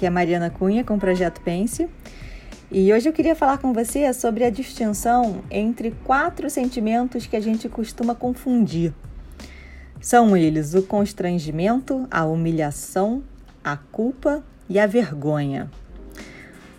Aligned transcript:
Aqui 0.00 0.06
é 0.06 0.10
Mariana 0.10 0.48
Cunha 0.48 0.82
com 0.82 0.94
o 0.94 0.98
Projeto 0.98 1.42
Pense. 1.42 1.86
E 2.72 2.90
hoje 2.90 3.06
eu 3.06 3.12
queria 3.12 3.36
falar 3.36 3.58
com 3.58 3.70
você 3.74 4.10
sobre 4.14 4.44
a 4.44 4.48
distinção 4.48 5.44
entre 5.50 5.90
quatro 6.04 6.48
sentimentos 6.48 7.26
que 7.26 7.36
a 7.36 7.40
gente 7.40 7.68
costuma 7.68 8.14
confundir. 8.14 8.94
São 10.00 10.34
eles 10.34 10.72
o 10.72 10.82
constrangimento, 10.84 12.08
a 12.10 12.24
humilhação, 12.24 13.22
a 13.62 13.76
culpa 13.76 14.42
e 14.70 14.78
a 14.78 14.86
vergonha. 14.86 15.70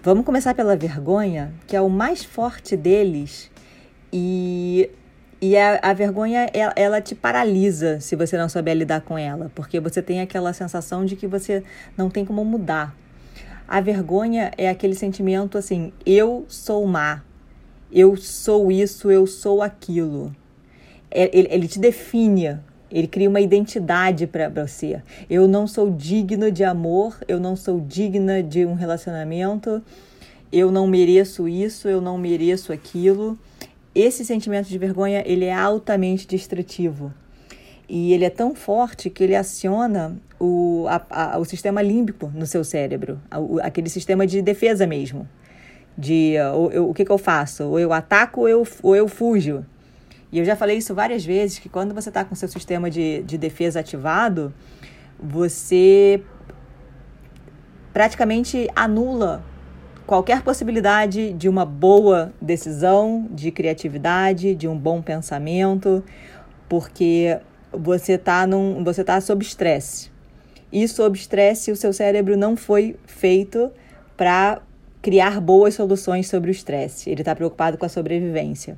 Vamos 0.01 0.25
começar 0.25 0.55
pela 0.55 0.75
vergonha, 0.75 1.53
que 1.67 1.75
é 1.75 1.81
o 1.81 1.91
mais 1.91 2.23
forte 2.23 2.75
deles 2.75 3.51
e 4.11 4.89
e 5.39 5.57
a, 5.57 5.79
a 5.81 5.93
vergonha, 5.93 6.49
ela, 6.53 6.73
ela, 6.75 7.01
te 7.01 7.15
paralisa 7.15 7.99
se 7.99 8.15
você 8.15 8.37
não 8.37 8.47
souber 8.47 8.75
lidar 8.75 9.01
com 9.01 9.17
ela, 9.17 9.51
porque 9.55 9.79
você 9.79 9.99
tem 9.99 10.21
aquela 10.21 10.53
sensação 10.53 11.03
de 11.03 11.15
que 11.15 11.25
você 11.25 11.63
não 11.97 12.11
tem 12.11 12.23
como 12.23 12.45
mudar. 12.45 12.95
A 13.71 13.79
vergonha 13.79 14.51
é 14.57 14.67
aquele 14.67 14.93
sentimento 14.93 15.57
assim: 15.57 15.93
eu 16.05 16.43
sou 16.49 16.85
má, 16.85 17.23
eu 17.89 18.17
sou 18.17 18.69
isso, 18.69 19.09
eu 19.09 19.25
sou 19.25 19.61
aquilo. 19.61 20.35
É, 21.09 21.29
ele, 21.31 21.47
ele 21.49 21.67
te 21.69 21.79
define, 21.79 22.59
ele 22.91 23.07
cria 23.07 23.29
uma 23.29 23.39
identidade 23.39 24.27
para 24.27 24.49
você. 24.49 25.01
Eu 25.29 25.47
não 25.47 25.67
sou 25.67 25.89
digno 25.89 26.51
de 26.51 26.65
amor, 26.65 27.17
eu 27.29 27.39
não 27.39 27.55
sou 27.55 27.79
digna 27.79 28.43
de 28.43 28.65
um 28.65 28.73
relacionamento, 28.73 29.81
eu 30.51 30.69
não 30.69 30.85
mereço 30.85 31.47
isso, 31.47 31.87
eu 31.87 32.01
não 32.01 32.17
mereço 32.17 32.73
aquilo 32.73 33.39
esse 33.93 34.23
sentimento 34.23 34.69
de 34.69 34.77
vergonha 34.77 35.21
ele 35.25 35.45
é 35.45 35.53
altamente 35.53 36.25
destrutivo 36.25 37.13
e 37.93 38.13
ele 38.13 38.23
é 38.23 38.29
tão 38.29 38.55
forte 38.55 39.09
que 39.09 39.21
ele 39.21 39.35
aciona 39.35 40.15
o, 40.39 40.85
a, 40.87 41.33
a, 41.33 41.37
o 41.37 41.43
sistema 41.43 41.81
límbico 41.81 42.31
no 42.33 42.45
seu 42.45 42.63
cérebro, 42.63 43.19
o, 43.35 43.59
aquele 43.59 43.89
sistema 43.89 44.25
de 44.25 44.41
defesa 44.41 44.87
mesmo. 44.87 45.27
De 45.97 46.35
ou, 46.55 46.71
eu, 46.71 46.89
o 46.89 46.93
que, 46.93 47.03
que 47.03 47.11
eu 47.11 47.17
faço? 47.17 47.65
Ou 47.65 47.77
eu 47.77 47.91
ataco 47.91 48.41
ou 48.41 48.47
eu, 48.47 48.65
ou 48.81 48.95
eu 48.95 49.09
fujo. 49.09 49.65
E 50.31 50.39
eu 50.39 50.45
já 50.45 50.55
falei 50.55 50.77
isso 50.77 50.95
várias 50.95 51.25
vezes, 51.25 51.59
que 51.59 51.67
quando 51.67 51.93
você 51.93 52.07
está 52.07 52.23
com 52.23 52.33
seu 52.33 52.47
sistema 52.47 52.89
de, 52.89 53.23
de 53.23 53.37
defesa 53.37 53.81
ativado, 53.81 54.53
você 55.21 56.23
praticamente 57.91 58.69
anula 58.73 59.43
qualquer 60.07 60.43
possibilidade 60.43 61.33
de 61.33 61.49
uma 61.49 61.65
boa 61.65 62.31
decisão, 62.41 63.27
de 63.29 63.51
criatividade, 63.51 64.55
de 64.55 64.65
um 64.65 64.77
bom 64.77 65.01
pensamento, 65.01 66.01
porque 66.69 67.37
você 67.71 68.13
está 68.13 68.45
você 68.83 69.03
tá 69.03 69.19
sob 69.21 69.43
estresse. 69.43 70.11
E 70.71 70.87
sob 70.87 71.17
estresse, 71.17 71.71
o 71.71 71.75
seu 71.75 71.91
cérebro 71.91 72.37
não 72.37 72.55
foi 72.55 72.95
feito 73.05 73.71
para 74.15 74.61
criar 75.01 75.41
boas 75.41 75.73
soluções 75.73 76.27
sobre 76.27 76.49
o 76.49 76.53
estresse. 76.53 77.09
Ele 77.09 77.21
está 77.21 77.35
preocupado 77.35 77.77
com 77.77 77.85
a 77.85 77.89
sobrevivência. 77.89 78.77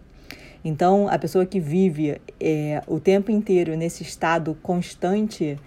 Então, 0.65 1.07
a 1.09 1.19
pessoa 1.19 1.45
que 1.45 1.59
vive 1.59 2.21
é, 2.39 2.81
o 2.87 2.99
tempo 2.99 3.29
inteiro 3.29 3.75
nesse 3.75 4.01
estado 4.01 4.57
constante 4.63 5.59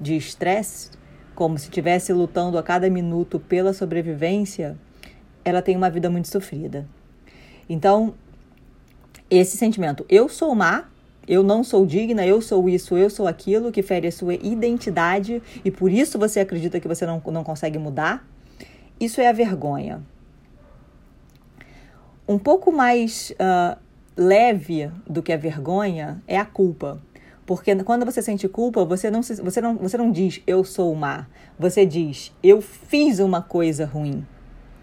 de 0.00 0.16
estresse, 0.16 0.90
como 1.34 1.58
se 1.58 1.66
estivesse 1.66 2.12
lutando 2.12 2.56
a 2.56 2.62
cada 2.62 2.88
minuto 2.88 3.38
pela 3.38 3.72
sobrevivência, 3.72 4.76
ela 5.44 5.60
tem 5.60 5.76
uma 5.76 5.90
vida 5.90 6.08
muito 6.08 6.28
sofrida. 6.28 6.88
Então, 7.68 8.14
esse 9.30 9.58
sentimento, 9.58 10.06
eu 10.08 10.28
sou 10.28 10.54
má, 10.54 10.88
eu 11.28 11.42
não 11.42 11.62
sou 11.62 11.84
digna, 11.84 12.26
eu 12.26 12.40
sou 12.40 12.68
isso, 12.68 12.96
eu 12.96 13.10
sou 13.10 13.26
aquilo, 13.26 13.70
que 13.70 13.82
fere 13.82 14.08
a 14.08 14.12
sua 14.12 14.34
identidade 14.34 15.42
e 15.62 15.70
por 15.70 15.92
isso 15.92 16.18
você 16.18 16.40
acredita 16.40 16.80
que 16.80 16.88
você 16.88 17.04
não, 17.04 17.22
não 17.26 17.44
consegue 17.44 17.78
mudar, 17.78 18.26
isso 18.98 19.20
é 19.20 19.28
a 19.28 19.32
vergonha. 19.32 20.02
Um 22.26 22.38
pouco 22.38 22.72
mais 22.72 23.32
uh, 23.32 23.78
leve 24.16 24.90
do 25.06 25.22
que 25.22 25.32
a 25.32 25.36
vergonha 25.36 26.22
é 26.26 26.38
a 26.38 26.44
culpa. 26.44 27.00
Porque 27.46 27.74
quando 27.76 28.04
você 28.04 28.20
sente 28.20 28.46
culpa, 28.48 28.84
você 28.84 29.10
não, 29.10 29.22
você, 29.22 29.60
não, 29.60 29.76
você 29.76 29.96
não 29.96 30.10
diz 30.10 30.42
eu 30.46 30.62
sou 30.64 30.94
má. 30.94 31.26
Você 31.58 31.86
diz 31.86 32.34
eu 32.42 32.60
fiz 32.60 33.18
uma 33.20 33.40
coisa 33.40 33.86
ruim. 33.86 34.26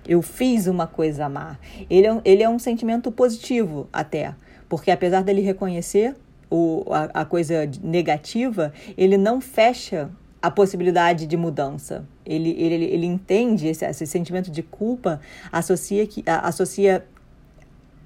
Eu 0.07 0.21
fiz 0.21 0.65
uma 0.65 0.87
coisa 0.87 1.27
má. 1.29 1.57
Ele 1.89 2.07
é, 2.07 2.21
ele 2.23 2.43
é 2.43 2.49
um 2.49 2.57
sentimento 2.57 3.11
positivo 3.11 3.87
até, 3.91 4.33
porque 4.69 4.89
apesar 4.89 5.23
dele 5.23 5.41
reconhecer 5.41 6.15
o, 6.49 6.83
a, 6.89 7.21
a 7.21 7.25
coisa 7.25 7.69
negativa, 7.81 8.73
ele 8.97 9.17
não 9.17 9.41
fecha 9.41 10.09
a 10.41 10.51
possibilidade 10.51 11.25
de 11.25 11.35
mudança. 11.35 12.05
Ele, 12.25 12.51
ele, 12.51 12.85
ele 12.85 13.05
entende 13.05 13.67
esse, 13.67 13.83
esse 13.85 14.05
sentimento 14.05 14.51
de 14.51 14.61
culpa, 14.61 15.19
associa, 15.51 16.05
que, 16.05 16.23
associa 16.27 17.05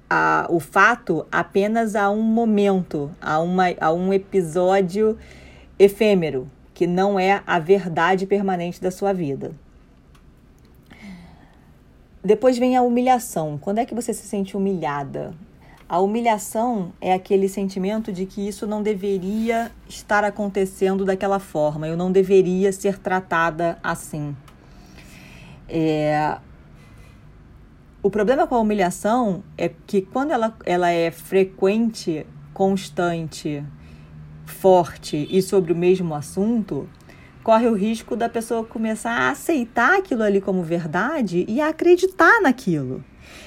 a, 0.08 0.46
o 0.48 0.58
fato 0.58 1.26
apenas 1.30 1.94
a 1.94 2.10
um 2.10 2.22
momento, 2.22 3.10
a, 3.20 3.38
uma, 3.40 3.66
a 3.80 3.92
um 3.92 4.12
episódio 4.12 5.18
efêmero, 5.78 6.50
que 6.72 6.86
não 6.86 7.20
é 7.20 7.42
a 7.46 7.58
verdade 7.58 8.26
permanente 8.26 8.80
da 8.80 8.90
sua 8.90 9.12
vida. 9.12 9.52
Depois 12.22 12.58
vem 12.58 12.76
a 12.76 12.82
humilhação. 12.82 13.58
Quando 13.58 13.78
é 13.78 13.86
que 13.86 13.94
você 13.94 14.12
se 14.12 14.26
sente 14.26 14.56
humilhada? 14.56 15.34
A 15.90 15.98
humilhação 15.98 16.92
é 17.00 17.12
aquele 17.12 17.48
sentimento 17.48 18.12
de 18.12 18.24
que 18.24 18.46
isso 18.46 18.64
não 18.64 18.80
deveria 18.80 19.72
estar 19.88 20.22
acontecendo 20.22 21.04
daquela 21.04 21.40
forma, 21.40 21.88
eu 21.88 21.96
não 21.96 22.12
deveria 22.12 22.70
ser 22.70 22.96
tratada 22.96 23.76
assim. 23.82 24.36
É... 25.68 26.38
O 28.00 28.08
problema 28.08 28.46
com 28.46 28.54
a 28.54 28.60
humilhação 28.60 29.42
é 29.58 29.68
que 29.68 30.00
quando 30.00 30.30
ela, 30.30 30.56
ela 30.64 30.92
é 30.92 31.10
frequente, 31.10 32.24
constante, 32.54 33.64
forte 34.46 35.26
e 35.28 35.42
sobre 35.42 35.72
o 35.72 35.76
mesmo 35.76 36.14
assunto, 36.14 36.88
corre 37.42 37.66
o 37.66 37.74
risco 37.74 38.14
da 38.14 38.28
pessoa 38.28 38.62
começar 38.62 39.10
a 39.10 39.30
aceitar 39.30 39.98
aquilo 39.98 40.22
ali 40.22 40.40
como 40.40 40.62
verdade 40.62 41.44
e 41.48 41.60
a 41.60 41.70
acreditar 41.70 42.40
naquilo. 42.40 43.04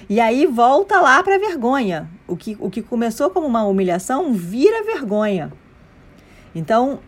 E 0.09 0.19
aí 0.19 0.45
volta 0.45 0.99
lá 0.99 1.23
para 1.23 1.35
a 1.35 1.39
vergonha. 1.39 2.09
O 2.27 2.35
que, 2.35 2.57
o 2.59 2.69
que 2.69 2.81
começou 2.81 3.29
como 3.29 3.45
uma 3.45 3.63
humilhação 3.63 4.33
vira 4.33 4.83
vergonha. 4.83 5.51
Então, 6.55 6.99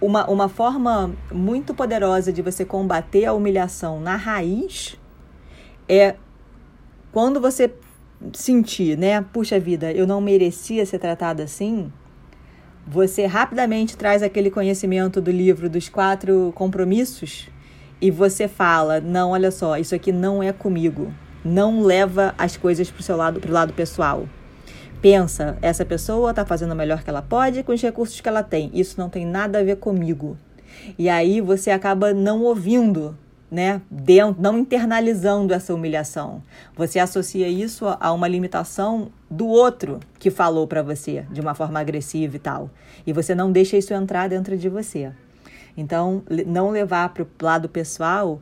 uma, 0.00 0.28
uma 0.28 0.48
forma 0.48 1.14
muito 1.30 1.74
poderosa 1.74 2.32
de 2.32 2.42
você 2.42 2.64
combater 2.64 3.26
a 3.26 3.32
humilhação 3.32 4.00
na 4.00 4.16
raiz 4.16 4.98
é 5.88 6.16
quando 7.12 7.40
você 7.40 7.72
sentir, 8.32 8.96
né? 8.96 9.20
Puxa 9.32 9.60
vida, 9.60 9.92
eu 9.92 10.06
não 10.06 10.20
merecia 10.20 10.86
ser 10.86 10.98
tratada 10.98 11.42
assim 11.42 11.92
você 12.86 13.26
rapidamente 13.26 13.96
traz 13.96 14.22
aquele 14.22 14.48
conhecimento 14.48 15.20
do 15.20 15.30
livro 15.30 15.68
dos 15.68 15.88
quatro 15.88 16.52
compromissos 16.54 17.48
e 18.00 18.10
você 18.10 18.46
fala: 18.46 19.00
não, 19.00 19.30
olha 19.30 19.50
só, 19.50 19.76
isso 19.76 19.94
aqui 19.94 20.12
não 20.12 20.40
é 20.42 20.52
comigo. 20.52 21.12
Não 21.46 21.80
leva 21.80 22.34
as 22.36 22.56
coisas 22.56 22.90
para 22.90 23.00
o 23.00 23.02
seu 23.04 23.16
lado, 23.16 23.38
para 23.38 23.50
o 23.50 23.54
lado 23.54 23.72
pessoal. 23.72 24.28
Pensa, 25.00 25.56
essa 25.62 25.84
pessoa 25.84 26.30
está 26.30 26.44
fazendo 26.44 26.72
o 26.72 26.76
melhor 26.76 27.04
que 27.04 27.08
ela 27.08 27.22
pode 27.22 27.62
com 27.62 27.72
os 27.72 27.80
recursos 27.80 28.20
que 28.20 28.28
ela 28.28 28.42
tem. 28.42 28.68
Isso 28.74 28.98
não 28.98 29.08
tem 29.08 29.24
nada 29.24 29.60
a 29.60 29.62
ver 29.62 29.76
comigo. 29.76 30.36
E 30.98 31.08
aí 31.08 31.40
você 31.40 31.70
acaba 31.70 32.12
não 32.12 32.42
ouvindo 32.42 33.16
né, 33.48 33.80
dentro, 33.88 34.42
não 34.42 34.58
internalizando 34.58 35.54
essa 35.54 35.72
humilhação. 35.72 36.42
Você 36.74 36.98
associa 36.98 37.48
isso 37.48 37.86
a 38.00 38.12
uma 38.12 38.26
limitação 38.26 39.12
do 39.30 39.46
outro 39.46 40.00
que 40.18 40.30
falou 40.32 40.66
para 40.66 40.82
você 40.82 41.24
de 41.30 41.40
uma 41.40 41.54
forma 41.54 41.78
agressiva 41.78 42.34
e 42.34 42.40
tal. 42.40 42.70
E 43.06 43.12
você 43.12 43.36
não 43.36 43.52
deixa 43.52 43.76
isso 43.76 43.94
entrar 43.94 44.28
dentro 44.28 44.56
de 44.56 44.68
você. 44.68 45.12
Então, 45.76 46.22
não 46.46 46.70
levar 46.70 47.10
para 47.10 47.22
o 47.22 47.28
lado 47.40 47.68
pessoal 47.68 48.40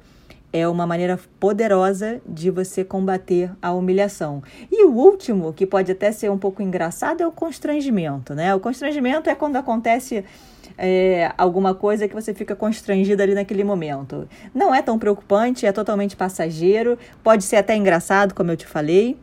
é 0.54 0.68
uma 0.68 0.86
maneira 0.86 1.18
poderosa 1.40 2.20
de 2.24 2.48
você 2.48 2.84
combater 2.84 3.50
a 3.60 3.72
humilhação. 3.72 4.40
E 4.70 4.84
o 4.84 4.92
último, 4.92 5.52
que 5.52 5.66
pode 5.66 5.90
até 5.90 6.12
ser 6.12 6.30
um 6.30 6.38
pouco 6.38 6.62
engraçado, 6.62 7.20
é 7.20 7.26
o 7.26 7.32
constrangimento, 7.32 8.36
né? 8.36 8.54
O 8.54 8.60
constrangimento 8.60 9.28
é 9.28 9.34
quando 9.34 9.56
acontece 9.56 10.24
é, 10.78 11.32
alguma 11.36 11.74
coisa 11.74 12.06
que 12.06 12.14
você 12.14 12.32
fica 12.32 12.54
constrangida 12.54 13.24
ali 13.24 13.34
naquele 13.34 13.64
momento. 13.64 14.28
Não 14.54 14.72
é 14.72 14.80
tão 14.80 14.96
preocupante, 14.96 15.66
é 15.66 15.72
totalmente 15.72 16.14
passageiro, 16.14 16.96
pode 17.20 17.42
ser 17.42 17.56
até 17.56 17.74
engraçado, 17.74 18.32
como 18.32 18.52
eu 18.52 18.56
te 18.56 18.64
falei. 18.64 19.18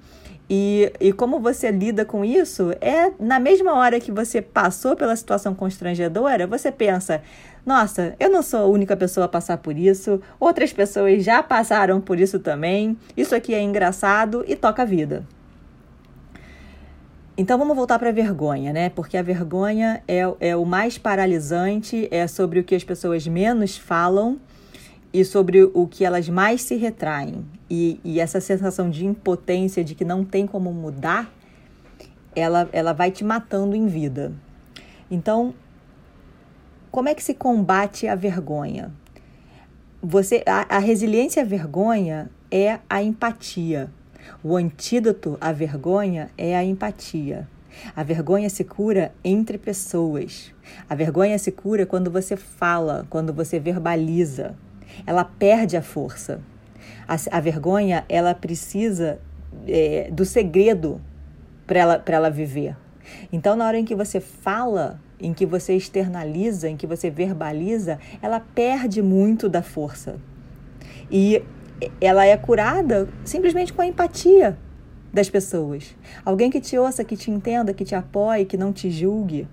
E, 0.53 0.91
e 0.99 1.13
como 1.13 1.39
você 1.39 1.71
lida 1.71 2.03
com 2.03 2.25
isso 2.25 2.73
é 2.81 3.09
na 3.17 3.39
mesma 3.39 3.73
hora 3.73 4.01
que 4.01 4.11
você 4.11 4.41
passou 4.41 4.97
pela 4.97 5.15
situação 5.15 5.55
constrangedora, 5.55 6.45
você 6.45 6.69
pensa: 6.69 7.21
nossa, 7.65 8.17
eu 8.19 8.29
não 8.29 8.43
sou 8.43 8.59
a 8.59 8.65
única 8.65 8.97
pessoa 8.97 9.27
a 9.27 9.29
passar 9.29 9.59
por 9.59 9.77
isso, 9.77 10.21
outras 10.37 10.73
pessoas 10.73 11.23
já 11.23 11.41
passaram 11.41 12.01
por 12.01 12.19
isso 12.19 12.37
também, 12.37 12.97
isso 13.15 13.33
aqui 13.33 13.53
é 13.53 13.61
engraçado 13.61 14.43
e 14.45 14.57
toca 14.57 14.81
a 14.81 14.85
vida. 14.85 15.23
Então 17.37 17.57
vamos 17.57 17.77
voltar 17.77 17.97
para 17.97 18.09
a 18.09 18.11
vergonha, 18.11 18.73
né? 18.73 18.89
Porque 18.89 19.15
a 19.15 19.23
vergonha 19.23 20.03
é, 20.05 20.19
é 20.41 20.55
o 20.57 20.65
mais 20.65 20.97
paralisante, 20.97 22.09
é 22.11 22.27
sobre 22.27 22.59
o 22.59 22.63
que 22.65 22.75
as 22.75 22.83
pessoas 22.83 23.25
menos 23.25 23.77
falam 23.77 24.37
e 25.13 25.25
sobre 25.25 25.63
o 25.63 25.87
que 25.87 26.05
elas 26.05 26.29
mais 26.29 26.61
se 26.61 26.75
retraem. 26.75 27.45
E, 27.69 27.99
e 28.03 28.19
essa 28.19 28.39
sensação 28.39 28.89
de 28.89 29.05
impotência, 29.05 29.83
de 29.83 29.95
que 29.95 30.05
não 30.05 30.23
tem 30.23 30.47
como 30.47 30.71
mudar, 30.71 31.31
ela, 32.35 32.69
ela 32.71 32.93
vai 32.93 33.11
te 33.11 33.23
matando 33.23 33.75
em 33.75 33.87
vida. 33.87 34.31
Então, 35.09 35.53
como 36.89 37.09
é 37.09 37.15
que 37.15 37.23
se 37.23 37.33
combate 37.33 38.07
a 38.07 38.15
vergonha? 38.15 38.91
Você, 40.01 40.43
a, 40.45 40.77
a 40.77 40.79
resiliência 40.79 41.41
à 41.43 41.45
vergonha 41.45 42.29
é 42.49 42.79
a 42.89 43.03
empatia. 43.03 43.91
O 44.43 44.55
antídoto 44.55 45.37
à 45.41 45.51
vergonha 45.51 46.29
é 46.37 46.55
a 46.55 46.63
empatia. 46.63 47.47
A 47.95 48.03
vergonha 48.03 48.49
se 48.49 48.63
cura 48.63 49.13
entre 49.23 49.57
pessoas. 49.57 50.53
A 50.89 50.95
vergonha 50.95 51.37
se 51.37 51.51
cura 51.51 51.85
quando 51.85 52.11
você 52.11 52.35
fala, 52.35 53.05
quando 53.09 53.33
você 53.33 53.59
verbaliza. 53.59 54.55
Ela 55.05 55.23
perde 55.23 55.77
a 55.77 55.81
força. 55.81 56.41
A, 57.07 57.15
a 57.37 57.39
vergonha, 57.39 58.05
ela 58.07 58.33
precisa 58.33 59.19
é, 59.67 60.09
do 60.11 60.25
segredo 60.25 61.01
para 61.65 61.79
ela, 61.79 62.03
ela 62.05 62.29
viver. 62.29 62.75
Então, 63.31 63.55
na 63.55 63.65
hora 63.65 63.77
em 63.77 63.85
que 63.85 63.95
você 63.95 64.19
fala, 64.19 64.99
em 65.19 65.33
que 65.33 65.45
você 65.45 65.75
externaliza, 65.75 66.69
em 66.69 66.77
que 66.77 66.87
você 66.87 67.09
verbaliza, 67.09 67.99
ela 68.21 68.39
perde 68.39 69.01
muito 69.01 69.47
da 69.47 69.61
força. 69.61 70.15
E 71.09 71.43
ela 71.99 72.25
é 72.25 72.35
curada 72.37 73.07
simplesmente 73.23 73.73
com 73.73 73.81
a 73.81 73.87
empatia 73.87 74.57
das 75.13 75.29
pessoas. 75.29 75.95
Alguém 76.23 76.49
que 76.49 76.61
te 76.61 76.77
ouça, 76.77 77.03
que 77.03 77.17
te 77.17 77.29
entenda, 77.29 77.73
que 77.73 77.83
te 77.83 77.95
apoie, 77.95 78.45
que 78.45 78.57
não 78.57 78.71
te 78.71 78.89
julgue. 78.89 79.47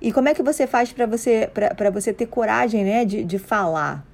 E 0.00 0.12
como 0.12 0.28
é 0.28 0.34
que 0.34 0.42
você 0.42 0.66
faz 0.66 0.92
para 0.92 1.06
você, 1.06 1.50
você 1.92 2.12
ter 2.12 2.26
coragem 2.26 2.84
né, 2.84 3.04
de, 3.04 3.24
de 3.24 3.38
falar? 3.38 4.06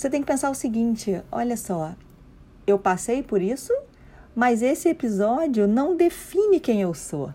Você 0.00 0.08
tem 0.08 0.22
que 0.22 0.26
pensar 0.26 0.48
o 0.48 0.54
seguinte: 0.54 1.22
olha 1.30 1.58
só, 1.58 1.94
eu 2.66 2.78
passei 2.78 3.22
por 3.22 3.42
isso, 3.42 3.70
mas 4.34 4.62
esse 4.62 4.88
episódio 4.88 5.68
não 5.68 5.94
define 5.94 6.58
quem 6.58 6.80
eu 6.80 6.94
sou. 6.94 7.34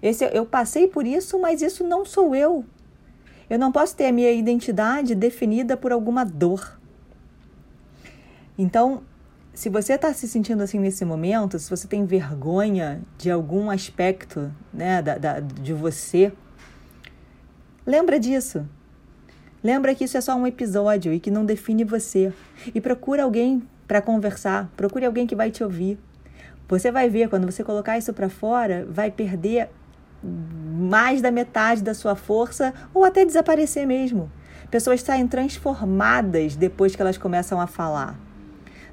Esse, 0.00 0.24
eu 0.26 0.46
passei 0.46 0.86
por 0.86 1.04
isso, 1.04 1.36
mas 1.36 1.62
isso 1.62 1.82
não 1.82 2.04
sou 2.04 2.32
eu. 2.32 2.64
Eu 3.50 3.58
não 3.58 3.72
posso 3.72 3.96
ter 3.96 4.06
a 4.06 4.12
minha 4.12 4.30
identidade 4.30 5.16
definida 5.16 5.76
por 5.76 5.90
alguma 5.90 6.24
dor. 6.24 6.78
Então, 8.56 9.02
se 9.52 9.68
você 9.68 9.94
está 9.94 10.14
se 10.14 10.28
sentindo 10.28 10.62
assim 10.62 10.78
nesse 10.78 11.04
momento, 11.04 11.58
se 11.58 11.68
você 11.68 11.88
tem 11.88 12.06
vergonha 12.06 13.02
de 13.18 13.32
algum 13.32 13.68
aspecto 13.68 14.48
né, 14.72 15.02
da, 15.02 15.18
da, 15.18 15.40
de 15.40 15.72
você, 15.72 16.32
lembra 17.84 18.20
disso. 18.20 18.64
Lembra 19.64 19.94
que 19.94 20.04
isso 20.04 20.18
é 20.18 20.20
só 20.20 20.36
um 20.36 20.46
episódio 20.46 21.10
e 21.10 21.18
que 21.18 21.30
não 21.30 21.46
define 21.46 21.84
você. 21.84 22.30
E 22.74 22.82
procura 22.82 23.22
alguém 23.24 23.62
para 23.88 24.02
conversar, 24.02 24.70
procure 24.76 25.06
alguém 25.06 25.26
que 25.26 25.34
vai 25.34 25.50
te 25.50 25.64
ouvir. 25.64 25.98
Você 26.68 26.92
vai 26.92 27.08
ver, 27.08 27.30
quando 27.30 27.50
você 27.50 27.64
colocar 27.64 27.96
isso 27.96 28.12
para 28.12 28.28
fora, 28.28 28.86
vai 28.90 29.10
perder 29.10 29.70
mais 30.22 31.22
da 31.22 31.30
metade 31.30 31.82
da 31.82 31.94
sua 31.94 32.14
força 32.14 32.74
ou 32.92 33.04
até 33.04 33.24
desaparecer 33.24 33.86
mesmo. 33.86 34.30
Pessoas 34.70 35.00
saem 35.00 35.26
transformadas 35.26 36.56
depois 36.56 36.94
que 36.94 37.00
elas 37.00 37.16
começam 37.16 37.58
a 37.58 37.66
falar. 37.66 38.18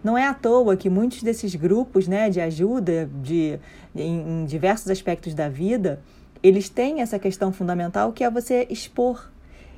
Não 0.02 0.18
é 0.18 0.26
à 0.26 0.34
toa 0.34 0.78
que 0.78 0.90
muitos 0.90 1.22
desses 1.22 1.54
grupos 1.54 2.08
né, 2.08 2.30
de 2.30 2.40
ajuda 2.40 3.10
de, 3.22 3.60
em, 3.94 4.44
em 4.44 4.46
diversos 4.46 4.90
aspectos 4.90 5.34
da 5.34 5.50
vida, 5.50 6.02
eles 6.42 6.70
têm 6.70 7.02
essa 7.02 7.20
questão 7.20 7.52
fundamental 7.52 8.14
que 8.14 8.24
é 8.24 8.30
você 8.30 8.66
expor. 8.70 9.30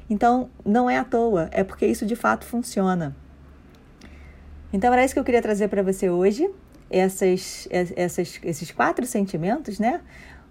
Então, 0.10 0.50
não 0.66 0.90
é 0.90 0.98
à 0.98 1.04
toa, 1.04 1.50
é 1.52 1.64
porque 1.64 1.86
isso 1.86 2.06
de 2.06 2.16
fato 2.16 2.46
funciona. 2.46 3.16
Então, 4.72 4.92
era 4.92 5.04
isso 5.04 5.14
que 5.14 5.20
eu 5.20 5.24
queria 5.24 5.42
trazer 5.42 5.68
para 5.68 5.82
você 5.82 6.10
hoje, 6.10 6.50
essas, 6.90 7.68
essas, 7.72 8.40
esses 8.44 8.72
quatro 8.72 9.06
sentimentos, 9.06 9.80
né? 9.80 10.02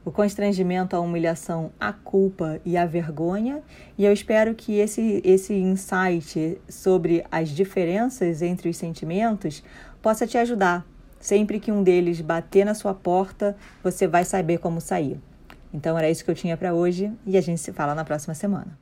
o 0.04 0.10
constrangimento, 0.10 0.96
a 0.96 1.00
humilhação, 1.00 1.72
a 1.78 1.92
culpa 1.92 2.60
e 2.64 2.76
a 2.76 2.84
vergonha. 2.84 3.62
E 3.96 4.04
eu 4.04 4.12
espero 4.12 4.54
que 4.54 4.78
esse, 4.78 5.20
esse 5.24 5.54
insight 5.54 6.60
sobre 6.68 7.24
as 7.30 7.48
diferenças 7.48 8.42
entre 8.42 8.68
os 8.68 8.76
sentimentos 8.76 9.62
possa 10.00 10.26
te 10.26 10.36
ajudar. 10.38 10.86
Sempre 11.20 11.60
que 11.60 11.70
um 11.70 11.82
deles 11.82 12.20
bater 12.20 12.64
na 12.64 12.74
sua 12.74 12.94
porta, 12.94 13.56
você 13.82 14.08
vai 14.08 14.24
saber 14.24 14.58
como 14.58 14.80
sair. 14.80 15.20
Então 15.72 15.96
era 15.96 16.10
isso 16.10 16.24
que 16.24 16.30
eu 16.30 16.34
tinha 16.34 16.56
para 16.56 16.74
hoje 16.74 17.12
e 17.24 17.36
a 17.36 17.40
gente 17.40 17.60
se 17.60 17.72
fala 17.72 17.94
na 17.94 18.04
próxima 18.04 18.34
semana. 18.34 18.81